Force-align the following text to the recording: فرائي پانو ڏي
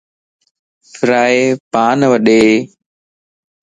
فرائي 0.93 1.41
پانو 1.71 2.07
ڏي 2.25 2.41